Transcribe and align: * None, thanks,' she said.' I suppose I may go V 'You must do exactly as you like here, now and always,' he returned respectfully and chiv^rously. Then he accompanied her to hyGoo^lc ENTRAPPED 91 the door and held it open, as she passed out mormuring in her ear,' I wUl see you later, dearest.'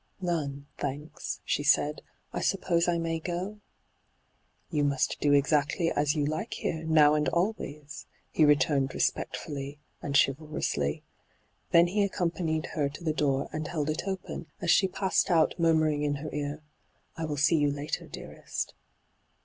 * 0.17 0.19
None, 0.19 0.65
thanks,' 0.79 1.41
she 1.45 1.61
said.' 1.61 2.01
I 2.33 2.41
suppose 2.41 2.87
I 2.87 2.97
may 2.97 3.19
go 3.19 3.59
V 4.71 4.77
'You 4.77 4.83
must 4.83 5.19
do 5.19 5.31
exactly 5.31 5.91
as 5.91 6.15
you 6.15 6.25
like 6.25 6.55
here, 6.55 6.83
now 6.85 7.13
and 7.13 7.29
always,' 7.29 8.07
he 8.31 8.43
returned 8.43 8.95
respectfully 8.95 9.77
and 10.01 10.15
chiv^rously. 10.15 11.03
Then 11.69 11.85
he 11.85 12.03
accompanied 12.03 12.65
her 12.73 12.89
to 12.89 13.01
hyGoo^lc 13.01 13.07
ENTRAPPED 13.09 13.13
91 13.13 13.13
the 13.13 13.19
door 13.19 13.49
and 13.53 13.67
held 13.67 13.89
it 13.91 14.01
open, 14.07 14.47
as 14.59 14.71
she 14.71 14.87
passed 14.87 15.29
out 15.29 15.53
mormuring 15.59 16.01
in 16.03 16.15
her 16.15 16.31
ear,' 16.33 16.63
I 17.15 17.25
wUl 17.25 17.37
see 17.37 17.57
you 17.57 17.69
later, 17.69 18.07
dearest.' 18.07 18.73